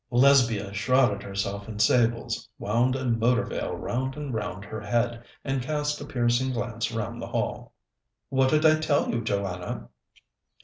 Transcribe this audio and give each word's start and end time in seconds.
Lesbia 0.09 0.73
shrouded 0.73 1.21
herself 1.21 1.69
in 1.69 1.77
sables, 1.77 2.49
wound 2.57 2.95
a 2.95 3.05
motor 3.05 3.43
veil 3.45 3.75
round 3.75 4.15
and 4.15 4.33
round 4.33 4.65
her 4.65 4.81
head, 4.81 5.23
and 5.43 5.61
cast 5.61 6.01
a 6.01 6.05
piercing 6.05 6.51
glance 6.53 6.91
round 6.91 7.21
the 7.21 7.27
hall. 7.27 7.73
"What 8.29 8.49
did 8.49 8.65
I 8.65 8.79
tell 8.79 9.11
you, 9.11 9.21
Joanna?" 9.23 9.89